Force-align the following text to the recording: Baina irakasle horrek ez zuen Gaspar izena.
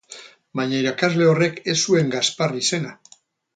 Baina 0.59 0.79
irakasle 0.83 1.27
horrek 1.33 1.61
ez 1.73 1.77
zuen 1.91 2.11
Gaspar 2.17 2.59
izena. 2.65 2.99